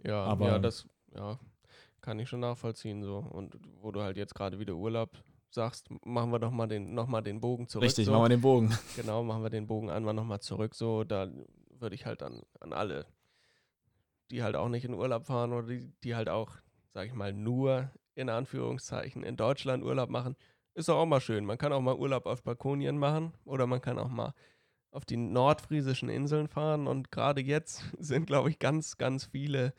Ja, 0.05 0.23
Aber- 0.25 0.47
ja, 0.47 0.59
das 0.61 0.87
ja, 1.15 1.39
kann 2.01 2.19
ich 2.21 2.29
schon 2.29 2.41
nachvollziehen 2.41 3.03
so. 3.03 3.19
Und 3.19 3.57
wo 3.83 3.91
du 3.91 4.01
halt 4.01 4.17
jetzt 4.17 4.35
gerade 4.37 4.59
wieder 4.61 4.75
Urlaub 4.75 5.11
sagst, 5.51 5.89
machen 6.05 6.31
wir 6.31 6.39
doch 6.39 6.53
mal 6.53 6.69
den, 6.69 6.95
noch 6.95 7.09
mal 7.09 7.23
den 7.23 7.41
Bogen 7.41 7.67
zurück. 7.67 7.85
Richtig, 7.87 8.07
so. 8.07 8.13
machen 8.13 8.25
wir 8.25 8.29
den 8.29 8.41
Bogen. 8.41 8.69
Genau, 8.97 9.25
machen 9.25 9.43
wir 9.43 9.51
den 9.51 9.67
Bogen 9.67 9.91
einmal 9.91 10.15
nochmal 10.15 10.41
zurück. 10.41 10.75
So, 10.77 11.03
da 11.05 11.29
würde 11.81 11.95
ich 11.97 12.07
halt 12.07 12.23
an, 12.23 12.43
an 12.61 12.73
alle, 12.73 13.07
die 14.31 14.43
halt 14.43 14.57
auch 14.57 14.69
nicht 14.69 14.85
in 14.85 14.95
Urlaub 14.95 15.27
fahren 15.27 15.53
oder 15.53 15.67
die, 15.67 15.91
die 16.05 16.15
halt 16.15 16.29
auch, 16.29 16.51
sag 16.93 17.07
ich 17.07 17.15
mal, 17.15 17.33
nur 17.33 17.91
in 18.15 18.29
Anführungszeichen 18.29 19.23
in 19.23 19.37
Deutschland 19.37 19.85
Urlaub 19.85 20.11
machen, 20.11 20.37
ist 20.75 20.89
doch 20.89 20.97
auch 20.97 21.07
mal 21.07 21.21
schön. 21.21 21.45
Man 21.45 21.59
kann 21.59 21.73
auch 21.73 21.81
mal 21.81 21.97
Urlaub 21.97 22.27
auf 22.27 22.43
Balkonien 22.43 22.99
machen 22.99 23.33
oder 23.45 23.67
man 23.67 23.81
kann 23.81 23.99
auch 23.99 24.09
mal 24.09 24.35
auf 24.91 25.05
die 25.05 25.17
nordfriesischen 25.17 26.09
Inseln 26.09 26.49
fahren 26.49 26.87
und 26.87 27.11
gerade 27.11 27.41
jetzt 27.41 27.85
sind, 27.99 28.27
glaube 28.27 28.51
ich, 28.51 28.59
ganz, 28.59 28.97
ganz 28.97 29.25
viele, 29.27 29.75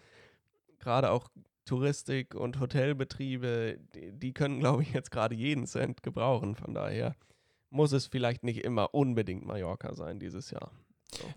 gerade 0.78 1.12
auch 1.12 1.30
Touristik- 1.66 2.36
und 2.36 2.60
Hotelbetriebe, 2.60 3.80
die, 3.94 4.12
die 4.12 4.34
können, 4.34 4.60
glaube 4.60 4.82
ich, 4.82 4.94
jetzt 4.94 5.12
gerade 5.12 5.36
jeden 5.36 5.68
Cent 5.68 6.02
gebrauchen. 6.04 6.56
Von 6.56 6.74
daher 6.74 7.16
muss 7.70 7.92
es 7.92 8.08
vielleicht 8.08 8.44
nicht 8.44 8.64
immer 8.64 8.94
unbedingt 8.94 9.46
Mallorca 9.46 9.94
sein 9.94 10.20
dieses 10.20 10.50
Jahr. 10.52 10.72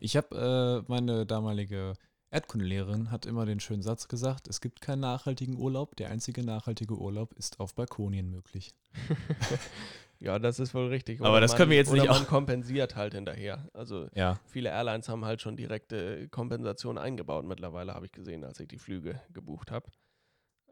Ich 0.01 0.17
habe 0.17 0.85
äh, 0.87 0.91
meine 0.91 1.27
damalige 1.27 1.95
Erdkundelehrerin 2.33 3.11
hat 3.11 3.27
immer 3.27 3.45
den 3.47 3.61
schönen 3.61 3.83
Satz 3.83 4.09
gesagt, 4.09 4.49
es 4.49 4.61
gibt 4.61 4.81
keinen 4.81 5.01
nachhaltigen 5.01 5.57
Urlaub, 5.59 5.95
der 5.97 6.11
einzige 6.11 6.43
nachhaltige 6.45 6.95
Urlaub 6.99 7.35
ist 7.35 7.61
auf 7.61 7.75
Balkonien 7.75 8.31
möglich. 8.31 8.75
ja, 10.19 10.39
das 10.39 10.59
ist 10.59 10.73
wohl 10.75 10.87
richtig. 10.89 11.21
Aber 11.21 11.41
das 11.41 11.53
man, 11.53 11.59
können 11.59 11.71
wir 11.71 11.77
jetzt 11.77 11.91
oder 11.91 12.03
nicht 12.03 12.11
man 12.11 12.23
auch- 12.23 12.27
kompensiert 12.29 12.97
halt 12.97 13.15
hinterher. 13.15 13.69
Also 13.75 14.09
Ja, 14.15 14.39
viele 14.47 14.71
Airlines 14.71 15.09
haben 15.09 15.25
halt 15.25 15.43
schon 15.43 15.57
direkte 15.57 16.29
Kompensation 16.31 16.97
eingebaut 16.99 17.45
mittlerweile, 17.45 17.95
habe 17.95 18.07
ich 18.07 18.13
gesehen, 18.13 18.45
als 18.45 18.59
ich 18.61 18.69
die 18.69 18.79
Flüge 18.79 19.21
gebucht 19.33 19.71
habe. 19.71 19.87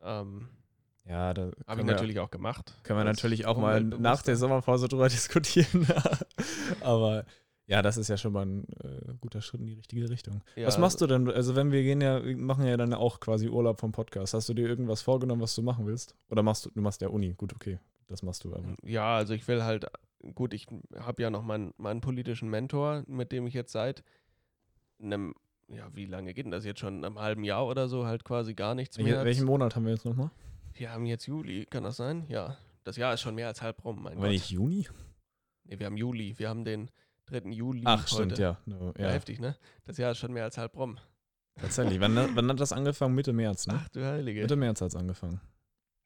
Ähm, 0.03 0.49
ja, 1.05 1.35
da 1.35 1.51
habe 1.67 1.81
ich 1.83 1.87
wir- 1.87 1.93
natürlich 1.93 2.21
auch 2.21 2.31
gemacht. 2.31 2.75
Können 2.85 3.01
wir 3.01 3.05
natürlich 3.05 3.45
auch 3.45 3.59
mal 3.59 3.81
nach 3.83 3.87
Umweltbewusster. 3.97 4.25
der 4.27 4.37
Sommerpause 4.37 4.89
drüber 4.89 5.09
diskutieren. 5.11 5.87
Aber 6.81 7.25
ja, 7.71 7.83
das 7.83 7.97
ist 7.97 8.09
ja 8.09 8.17
schon 8.17 8.33
mal 8.33 8.45
ein 8.45 8.65
äh, 8.83 9.15
guter 9.21 9.41
Schritt 9.41 9.61
in 9.61 9.69
die 9.69 9.75
richtige 9.75 10.11
Richtung. 10.11 10.43
Ja, 10.57 10.67
was 10.67 10.77
machst 10.77 11.01
du 11.01 11.07
denn? 11.07 11.31
Also, 11.31 11.55
wenn 11.55 11.71
wir 11.71 11.85
gehen 11.85 12.01
ja, 12.01 12.25
wir 12.25 12.37
machen 12.37 12.67
ja 12.67 12.77
dann 12.77 12.93
auch 12.95 13.21
quasi 13.21 13.49
Urlaub 13.49 13.79
vom 13.79 13.93
Podcast. 13.93 14.35
Hast 14.35 14.49
du 14.49 14.55
dir 14.55 14.67
irgendwas 14.67 15.03
vorgenommen, 15.03 15.41
was 15.41 15.55
du 15.55 15.63
machen 15.63 15.87
willst? 15.87 16.17
Oder 16.31 16.43
machst 16.43 16.67
du, 16.67 16.71
du 16.75 16.81
machst 16.81 17.01
ja 17.01 17.09
Uni? 17.09 17.35
Gut, 17.35 17.55
okay. 17.55 17.79
Das 18.09 18.25
machst 18.25 18.43
du 18.43 18.53
aber. 18.53 18.75
Ja, 18.83 19.15
also 19.15 19.35
ich 19.35 19.47
will 19.47 19.63
halt, 19.63 19.87
gut, 20.35 20.53
ich 20.53 20.67
habe 20.99 21.23
ja 21.23 21.31
noch 21.31 21.45
meinen, 21.45 21.73
meinen 21.77 22.01
politischen 22.01 22.51
Mentor, 22.51 23.05
mit 23.07 23.31
dem 23.31 23.47
ich 23.47 23.55
jetzt 23.55 23.71
seit 23.71 24.03
einem, 25.01 25.33
ja, 25.69 25.89
wie 25.95 26.07
lange 26.07 26.35
geht 26.35 26.47
denn 26.47 26.51
das 26.51 26.65
jetzt 26.65 26.81
schon? 26.81 27.05
Einem 27.05 27.21
halben 27.21 27.45
Jahr 27.45 27.69
oder 27.69 27.89
so 27.89 28.05
halt 28.05 28.25
quasi 28.25 28.55
gar 28.55 28.75
nichts 28.75 28.99
Welche, 28.99 29.13
mehr. 29.13 29.25
welchen 29.25 29.47
Monat 29.47 29.77
haben 29.77 29.85
wir 29.85 29.93
jetzt 29.93 30.05
nochmal? 30.05 30.33
Wir 30.73 30.91
haben 30.91 31.07
jetzt 31.07 31.27
Juli, 31.27 31.67
kann 31.67 31.85
das 31.85 31.97
sein? 31.97 32.25
Ja. 32.29 32.57
Das 32.83 32.97
Jahr 32.97 33.15
ist 33.15 33.21
schon 33.21 33.37
mehr 33.37 33.47
als 33.47 33.63
halb 33.63 33.85
rum, 33.85 34.03
mein 34.03 34.15
Wenn 34.15 34.23
Gott. 34.23 34.31
nicht 34.31 34.51
Juni? 34.51 34.89
Nee, 35.67 35.79
wir 35.79 35.87
haben 35.87 35.97
Juli. 35.97 36.35
Wir 36.37 36.49
haben 36.49 36.65
den 36.65 36.91
3. 37.31 37.51
Juli. 37.51 37.83
Ach, 37.85 38.07
stimmt, 38.07 38.39
ja. 38.39 38.59
No, 38.67 38.93
Ja. 38.97 39.07
ja. 39.07 39.11
heftig, 39.11 39.41
ne? 39.41 39.57
Das 39.85 39.97
Jahr 39.99 40.13
ist 40.13 40.19
schon 40.19 40.33
mehr 40.33 40.45
als 40.45 40.59
halb 40.59 40.77
rum. 40.77 40.99
Tatsächlich. 41.61 42.01
wann, 42.01 42.15
wann 42.37 42.49
hat 42.51 42.61
das 42.61 42.73
angefangen? 42.73 43.15
Mitte 43.15 43.33
März, 43.33 43.67
ne? 43.67 43.81
Ach 43.83 43.89
du 43.89 44.05
Heilige. 44.05 44.43
Mitte 44.43 44.57
März 44.57 44.81
hat 44.81 44.89
es 44.89 44.97
angefangen. 44.97 45.41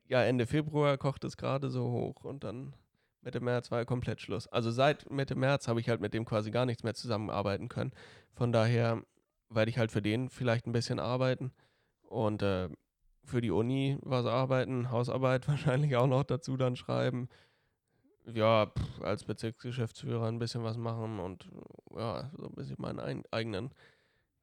Ja, 0.06 0.22
Ende 0.22 0.46
Februar 0.46 0.98
kocht 0.98 1.24
es 1.24 1.36
gerade 1.36 1.70
so 1.70 1.90
hoch 1.90 2.24
und 2.24 2.44
dann 2.44 2.74
Mitte 3.22 3.40
März 3.40 3.70
war 3.70 3.84
komplett 3.84 4.20
Schluss. 4.20 4.46
Also 4.48 4.70
seit 4.70 5.10
Mitte 5.10 5.34
März 5.34 5.66
habe 5.66 5.80
ich 5.80 5.88
halt 5.88 6.00
mit 6.00 6.12
dem 6.12 6.24
quasi 6.26 6.50
gar 6.50 6.66
nichts 6.66 6.82
mehr 6.82 6.94
zusammenarbeiten 6.94 7.68
können. 7.68 7.92
Von 8.34 8.52
daher 8.52 9.02
werde 9.48 9.70
ich 9.70 9.78
halt 9.78 9.90
für 9.90 10.02
den 10.02 10.28
vielleicht 10.28 10.66
ein 10.66 10.72
bisschen 10.72 10.98
arbeiten 11.00 11.52
und 12.02 12.42
äh, 12.42 12.68
für 13.24 13.40
die 13.40 13.50
Uni 13.50 13.96
was 14.02 14.26
arbeiten, 14.26 14.90
Hausarbeit 14.90 15.48
wahrscheinlich 15.48 15.96
auch 15.96 16.06
noch 16.06 16.24
dazu 16.24 16.56
dann 16.56 16.76
schreiben. 16.76 17.28
Ja, 18.32 18.66
pff, 18.66 19.02
als 19.02 19.24
Bezirksgeschäftsführer 19.24 20.26
ein 20.28 20.38
bisschen 20.38 20.64
was 20.64 20.76
machen 20.78 21.18
und 21.20 21.46
ja, 21.96 22.30
so 22.36 22.46
ein 22.46 22.54
bisschen 22.54 22.76
meinen 22.78 23.00
ein, 23.00 23.22
eigenen 23.30 23.70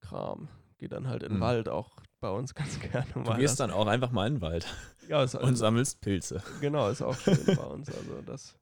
Kram. 0.01 0.49
Geht 0.77 0.91
dann 0.91 1.07
halt 1.07 1.23
in 1.23 1.29
den 1.29 1.37
Mhm. 1.37 1.41
Wald 1.41 1.69
auch 1.69 1.89
bei 2.19 2.29
uns 2.29 2.53
ganz 2.55 2.79
gerne 2.79 3.07
Du 3.13 3.19
mal. 3.21 3.37
gehst 3.39 3.53
das- 3.53 3.57
dann 3.57 3.71
auch 3.71 3.87
einfach 3.87 4.11
mal 4.11 4.27
in 4.27 4.35
den 4.35 4.41
Wald 4.41 4.67
ja, 5.07 5.23
ist 5.23 5.35
und 5.35 5.55
sammelst 5.55 6.01
Pilze. 6.01 6.43
Genau, 6.59 6.89
ist 6.89 7.01
auch 7.01 7.17
schön 7.19 7.45
bei 7.45 7.53
uns. 7.73 7.89
Also 7.89 8.21
das, 8.21 8.55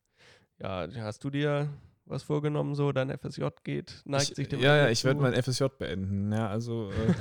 ja, 0.59 0.87
hast 0.97 1.23
du 1.23 1.29
dir 1.29 1.69
was 2.05 2.23
vorgenommen, 2.23 2.73
so 2.73 2.91
dein 2.91 3.09
FSJ 3.11 3.45
geht, 3.63 4.01
neigt 4.05 4.31
ich, 4.31 4.35
sich 4.37 4.47
dem 4.49 4.59
Ja, 4.61 4.75
ja, 4.75 4.89
ich 4.89 5.03
werde 5.03 5.21
mein 5.21 5.33
FSJ 5.33 5.65
beenden. 5.77 6.31
Ja, 6.31 6.47
also, 6.49 6.89
äh, 6.89 7.13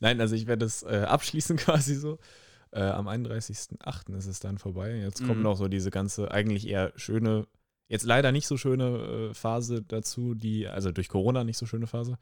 nein, 0.00 0.20
also 0.20 0.34
ich 0.34 0.46
werde 0.46 0.66
es 0.66 0.82
äh, 0.82 1.04
abschließen 1.08 1.56
quasi 1.56 1.94
so. 1.94 2.18
Äh, 2.72 2.82
am 2.82 3.08
31.08. 3.08 4.14
ist 4.16 4.26
es 4.26 4.40
dann 4.40 4.58
vorbei. 4.58 4.96
Jetzt 4.96 5.20
kommt 5.24 5.38
Mhm. 5.38 5.42
noch 5.42 5.56
so 5.56 5.68
diese 5.68 5.90
ganze 5.90 6.30
eigentlich 6.30 6.66
eher 6.68 6.92
schöne, 6.96 7.46
jetzt 7.88 8.04
leider 8.04 8.32
nicht 8.32 8.46
so 8.46 8.56
schöne 8.56 9.30
äh, 9.30 9.34
Phase 9.34 9.82
dazu, 9.82 10.34
die, 10.34 10.66
also 10.68 10.92
durch 10.92 11.08
Corona 11.08 11.44
nicht 11.44 11.56
so 11.58 11.66
schöne 11.66 11.86
Phase. 11.86 12.18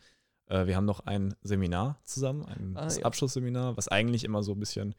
Äh, 0.48 0.66
wir 0.66 0.76
haben 0.76 0.84
noch 0.84 1.00
ein 1.00 1.34
Seminar 1.42 1.98
zusammen, 2.04 2.44
ein 2.44 2.76
Ah, 2.76 2.88
ja. 2.88 3.04
Abschlussseminar, 3.04 3.76
was 3.76 3.88
eigentlich 3.88 4.22
immer 4.24 4.42
so 4.44 4.52
ein 4.52 4.60
bisschen, 4.60 4.94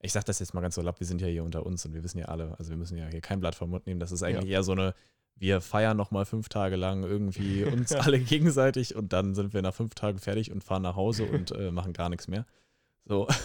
ich 0.00 0.12
sage 0.12 0.24
das 0.26 0.38
jetzt 0.38 0.54
mal 0.54 0.60
ganz 0.62 0.74
so 0.76 0.82
lapp, 0.82 1.00
wir 1.00 1.06
sind 1.06 1.20
ja 1.20 1.26
hier 1.28 1.44
unter 1.44 1.66
uns 1.66 1.84
und 1.84 1.92
wir 1.92 2.02
wissen 2.02 2.18
ja 2.18 2.26
alle, 2.26 2.58
also 2.58 2.70
wir 2.70 2.78
müssen 2.78 2.96
ja 2.96 3.06
hier 3.08 3.20
kein 3.20 3.40
Blatt 3.40 3.54
vom 3.54 3.70
Mund 3.70 3.86
nehmen. 3.86 4.00
Das 4.00 4.12
ist 4.12 4.22
eigentlich 4.22 4.50
eher 4.50 4.62
so 4.62 4.72
eine, 4.72 4.94
wir 5.34 5.60
feiern 5.60 5.98
noch 5.98 6.10
mal 6.10 6.24
fünf 6.24 6.48
Tage 6.48 6.76
lang 6.76 7.02
irgendwie 7.02 7.64
uns 7.64 7.92
alle 7.92 8.18
gegenseitig 8.18 8.94
und 8.96 9.12
dann 9.12 9.34
sind 9.34 9.52
wir 9.52 9.60
nach 9.60 9.74
fünf 9.74 9.94
Tagen 9.94 10.18
fertig 10.18 10.50
und 10.50 10.64
fahren 10.64 10.82
nach 10.82 10.96
Hause 10.96 11.24
und 11.26 11.50
äh, 11.52 11.70
machen 11.70 11.92
gar 11.92 12.08
nichts 12.08 12.26
mehr. 12.28 12.46
So. 13.04 13.28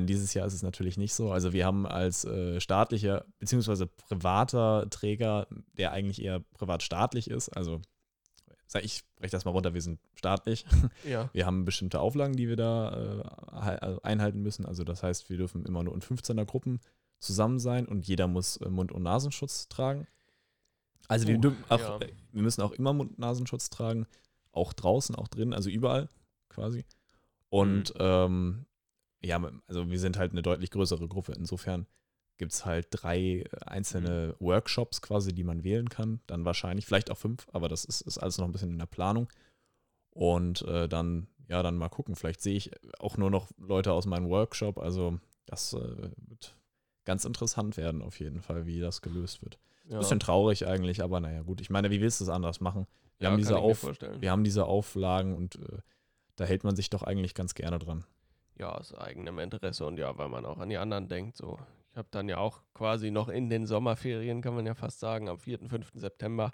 Dieses 0.00 0.34
Jahr 0.34 0.46
ist 0.46 0.54
es 0.54 0.62
natürlich 0.62 0.96
nicht 0.96 1.14
so. 1.14 1.30
Also 1.30 1.52
wir 1.52 1.64
haben 1.64 1.86
als 1.86 2.24
äh, 2.24 2.60
staatlicher 2.60 3.24
beziehungsweise 3.38 3.86
privater 3.86 4.88
Träger, 4.90 5.46
der 5.78 5.92
eigentlich 5.92 6.20
eher 6.22 6.40
privat-staatlich 6.54 7.30
ist, 7.30 7.50
also 7.50 7.80
sag 8.66 8.84
ich 8.84 9.04
breche 9.14 9.30
das 9.30 9.44
mal 9.44 9.52
runter, 9.52 9.74
wir 9.74 9.80
sind 9.82 10.00
staatlich. 10.14 10.64
Ja, 11.08 11.30
Wir 11.32 11.46
haben 11.46 11.64
bestimmte 11.64 12.00
Auflagen, 12.00 12.34
die 12.34 12.48
wir 12.48 12.56
da 12.56 13.22
äh, 13.22 13.78
also 13.80 14.02
einhalten 14.02 14.42
müssen. 14.42 14.66
Also 14.66 14.82
das 14.82 15.02
heißt, 15.04 15.30
wir 15.30 15.36
dürfen 15.36 15.64
immer 15.64 15.84
nur 15.84 15.94
in 15.94 16.00
15er 16.00 16.44
Gruppen 16.44 16.80
zusammen 17.20 17.60
sein 17.60 17.86
und 17.86 18.06
jeder 18.08 18.26
muss 18.26 18.56
äh, 18.56 18.68
Mund- 18.68 18.92
und 18.92 19.04
Nasenschutz 19.04 19.68
tragen. 19.68 20.06
Also 21.08 21.28
wir, 21.28 21.36
Uh, 21.36 21.40
dürfen 21.42 21.64
auch, 21.68 21.78
ja. 21.78 21.96
äh, 21.98 22.12
wir 22.32 22.42
müssen 22.42 22.62
auch 22.62 22.72
immer 22.72 22.92
Mund- 22.92 23.12
und 23.12 23.18
Nasenschutz 23.20 23.70
tragen, 23.70 24.06
auch 24.50 24.72
draußen, 24.72 25.14
auch 25.14 25.28
drin, 25.28 25.54
also 25.54 25.70
überall 25.70 26.08
quasi. 26.48 26.84
Und 27.50 27.94
Mhm. 27.94 28.00
ähm, 28.00 28.66
ja, 29.26 29.40
also 29.66 29.90
wir 29.90 29.98
sind 29.98 30.16
halt 30.18 30.32
eine 30.32 30.42
deutlich 30.42 30.70
größere 30.70 31.08
Gruppe. 31.08 31.32
Insofern 31.36 31.86
gibt 32.38 32.52
es 32.52 32.64
halt 32.66 32.88
drei 32.90 33.18
äh, 33.40 33.46
einzelne 33.66 34.34
Mhm. 34.38 34.46
Workshops 34.46 35.00
quasi, 35.02 35.32
die 35.34 35.44
man 35.44 35.64
wählen 35.64 35.88
kann. 35.88 36.20
Dann 36.26 36.44
wahrscheinlich, 36.44 36.86
vielleicht 36.86 37.10
auch 37.10 37.16
fünf, 37.18 37.46
aber 37.52 37.68
das 37.68 37.84
ist, 37.84 38.02
ist 38.02 38.18
alles 38.18 38.38
noch 38.38 38.46
ein 38.46 38.52
bisschen 38.52 38.70
in 38.72 38.78
der 38.78 38.86
Planung. 38.86 39.28
Und 40.10 40.62
äh, 40.62 40.88
dann, 40.88 41.28
ja, 41.48 41.62
dann 41.62 41.76
mal 41.76 41.88
gucken. 41.88 42.14
Vielleicht 42.16 42.40
sehe 42.40 42.56
ich 42.56 42.70
auch 42.98 43.16
nur 43.16 43.30
noch 43.30 43.48
Leute 43.58 43.92
aus 43.92 44.06
meinem 44.06 44.28
Workshop. 44.28 44.78
Also 44.78 45.18
das 45.44 45.72
äh, 45.74 46.10
wird 46.28 46.56
ganz 47.04 47.24
interessant 47.24 47.76
werden 47.76 48.02
auf 48.02 48.18
jeden 48.18 48.40
Fall, 48.40 48.66
wie 48.66 48.80
das 48.80 49.00
gelöst 49.02 49.42
wird. 49.42 49.58
ja. 49.88 49.98
Bisschen 49.98 50.20
traurig 50.20 50.66
eigentlich, 50.66 51.02
aber 51.02 51.20
naja, 51.20 51.42
gut. 51.42 51.60
Ich 51.60 51.70
meine, 51.70 51.90
wie 51.90 52.00
willst 52.00 52.20
du 52.20 52.24
es 52.24 52.30
anders 52.30 52.60
machen? 52.60 52.86
Wir, 53.18 53.26
ja, 53.26 53.30
haben 53.30 53.38
diese 53.38 53.56
Auf, 53.58 53.82
wir 54.20 54.30
haben 54.30 54.44
diese 54.44 54.64
Auflagen 54.66 55.34
und 55.36 55.56
äh, 55.56 55.78
da 56.36 56.44
hält 56.44 56.64
man 56.64 56.76
sich 56.76 56.90
doch 56.90 57.02
eigentlich 57.02 57.34
ganz 57.34 57.54
gerne 57.54 57.78
dran. 57.78 58.04
Ja, 58.58 58.72
aus 58.72 58.94
eigenem 58.94 59.38
Interesse 59.38 59.84
und 59.84 59.98
ja, 59.98 60.16
weil 60.16 60.28
man 60.28 60.46
auch 60.46 60.58
an 60.58 60.70
die 60.70 60.78
anderen 60.78 61.08
denkt. 61.08 61.36
So, 61.36 61.58
ich 61.90 61.96
habe 61.96 62.08
dann 62.10 62.28
ja 62.28 62.38
auch 62.38 62.62
quasi 62.74 63.10
noch 63.10 63.28
in 63.28 63.50
den 63.50 63.66
Sommerferien, 63.66 64.40
kann 64.40 64.54
man 64.54 64.66
ja 64.66 64.74
fast 64.74 65.00
sagen, 65.00 65.28
am 65.28 65.38
4., 65.38 65.60
5. 65.68 65.92
September 65.94 66.50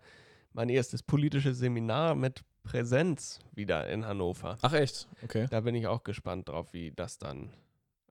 mein 0.54 0.68
erstes 0.68 1.02
politisches 1.02 1.58
Seminar 1.58 2.14
mit 2.14 2.42
Präsenz 2.62 3.40
wieder 3.52 3.88
in 3.88 4.06
Hannover. 4.06 4.58
Ach 4.62 4.72
echt? 4.72 5.08
Okay. 5.22 5.46
Da 5.50 5.60
bin 5.60 5.74
ich 5.74 5.86
auch 5.86 6.04
gespannt 6.04 6.48
drauf, 6.48 6.72
wie 6.72 6.92
das 6.92 7.18
dann 7.18 7.50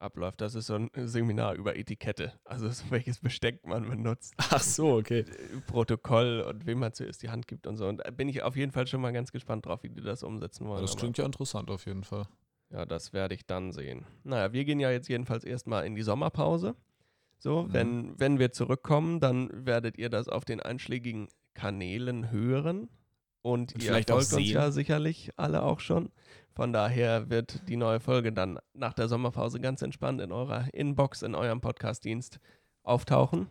abläuft. 0.02 0.42
Das 0.42 0.56
ist 0.56 0.66
so 0.66 0.76
ein 0.76 0.90
Seminar 0.96 1.54
über 1.54 1.76
Etikette, 1.78 2.34
also 2.44 2.70
so 2.70 2.84
welches 2.90 3.20
Besteck 3.20 3.66
man 3.66 3.88
benutzt, 3.88 4.34
Ach 4.38 4.62
so, 4.62 4.96
okay. 4.96 5.20
äh, 5.20 5.62
Protokoll 5.68 6.42
und 6.42 6.66
wem 6.66 6.80
man 6.80 6.94
zuerst 6.94 7.22
die 7.22 7.30
Hand 7.30 7.48
gibt 7.48 7.68
und 7.68 7.78
so. 7.78 7.88
Und 7.88 7.98
da 7.98 8.10
bin 8.12 8.28
ich 8.28 8.42
auf 8.42 8.56
jeden 8.56 8.72
Fall 8.72 8.88
schon 8.88 9.02
mal 9.02 9.14
ganz 9.14 9.32
gespannt 9.32 9.66
drauf, 9.66 9.84
wie 9.84 9.90
die 9.90 10.02
das 10.02 10.24
umsetzen 10.24 10.68
wollen. 10.68 10.82
Das 10.82 10.92
Aber 10.92 11.00
klingt 11.00 11.18
ja 11.18 11.26
interessant 11.26 11.70
auf 11.70 11.86
jeden 11.86 12.04
Fall. 12.04 12.26
Ja, 12.72 12.86
das 12.86 13.14
werde 13.14 13.36
ich 13.36 13.46
dann 13.46 13.72
sehen. 13.72 14.06
Naja, 14.24 14.54
wir 14.54 14.66
gehen 14.66 14.80
ja 14.80 14.92
jetzt 14.92 15.08
jedenfalls 15.10 15.44
erstmal 15.44 15.86
in 15.86 15.96
die 15.96 16.02
Sommerpause. 16.04 16.76
So, 17.40 17.64
Mhm. 17.64 17.74
wenn, 17.74 18.20
wenn 18.20 18.40
wir 18.40 18.52
zurückkommen, 18.52 19.20
dann 19.20 19.50
werdet 19.66 19.98
ihr 19.98 20.10
das 20.10 20.28
auf 20.30 20.46
den 20.46 20.60
einschlägigen 20.62 21.28
Kanälen 21.54 22.32
hören. 22.32 22.90
Und, 23.44 23.74
Und 23.74 23.84
ihr 23.84 23.92
folgt 23.94 24.12
uns 24.12 24.38
ja 24.52 24.70
sicherlich 24.70 25.32
alle 25.38 25.64
auch 25.64 25.80
schon. 25.80 26.12
Von 26.54 26.72
daher 26.74 27.30
wird 27.32 27.68
die 27.68 27.78
neue 27.78 28.00
Folge 28.00 28.32
dann 28.32 28.60
nach 28.74 28.94
der 28.94 29.08
Sommerpause 29.08 29.60
ganz 29.60 29.82
entspannt 29.82 30.22
in 30.22 30.32
eurer 30.32 30.72
Inbox, 30.74 31.24
in 31.24 31.34
eurem 31.34 31.60
Podcast-Dienst 31.62 32.40
auftauchen. 32.84 33.50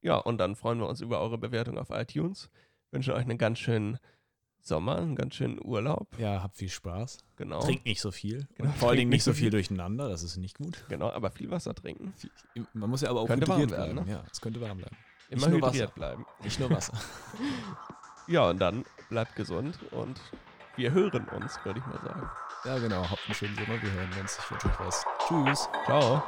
Ja, 0.00 0.16
und 0.16 0.38
dann 0.38 0.56
freuen 0.56 0.78
wir 0.78 0.88
uns 0.88 1.00
über 1.02 1.20
eure 1.20 1.36
Bewertung 1.38 1.76
auf 1.76 1.90
iTunes. 1.90 2.48
Wünschen 2.92 3.12
euch 3.12 3.22
einen 3.22 3.36
ganz 3.38 3.58
schönen 3.58 3.98
Sommer, 4.66 4.96
einen 4.98 5.14
ganz 5.14 5.34
schönen 5.34 5.58
Urlaub. 5.62 6.08
Ja, 6.18 6.42
habt 6.42 6.56
viel 6.56 6.68
Spaß. 6.70 7.18
Genau. 7.36 7.60
Trinkt 7.60 7.84
nicht 7.84 8.00
so 8.00 8.10
viel. 8.10 8.46
Genau, 8.56 8.70
vor 8.72 8.88
allen 8.88 8.98
Dingen 8.98 9.10
nicht 9.10 9.18
nicht 9.18 9.24
so 9.24 9.32
viel 9.32 9.50
durcheinander, 9.50 10.08
das 10.08 10.22
ist 10.22 10.36
nicht 10.36 10.56
gut. 10.56 10.84
Genau, 10.88 11.10
aber 11.10 11.30
viel 11.30 11.50
Wasser 11.50 11.74
trinken. 11.74 12.14
Man 12.72 12.88
muss 12.90 13.02
ja 13.02 13.10
aber 13.10 13.20
auch 13.20 13.26
Könnte 13.26 13.46
warm 13.48 13.60
werden, 13.60 13.94
bleiben. 13.94 14.08
Ja, 14.08 14.24
es 14.30 14.40
könnte 14.40 14.60
warm 14.60 14.78
bleiben. 14.78 14.96
Immer 15.30 15.48
nur 15.48 15.58
hydriert 15.58 15.84
Wasser. 15.88 15.94
bleiben. 15.94 16.26
Nicht 16.42 16.60
nur 16.60 16.70
Wasser. 16.70 16.92
Ja, 18.26 18.48
und 18.48 18.58
dann 18.58 18.86
bleibt 19.10 19.36
gesund 19.36 19.78
und 19.90 20.18
wir 20.76 20.92
hören 20.92 21.28
uns, 21.28 21.58
würde 21.62 21.78
ich 21.80 21.86
mal 21.86 22.00
sagen. 22.00 22.26
ja, 22.64 22.78
genau. 22.78 23.02
Habt 23.10 23.20
einen 23.26 23.34
schönen 23.34 23.54
Sommer. 23.54 23.82
Wir 23.82 23.92
hören 23.92 24.10
uns. 24.18 24.38
Ich 24.38 24.50
wünsche 24.50 24.68
euch 24.68 24.80
was. 24.80 25.04
Tschüss. 25.28 25.68
Ciao. 25.84 26.22